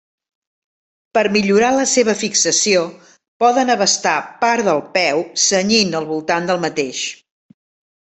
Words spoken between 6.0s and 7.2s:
al voltant del mateix.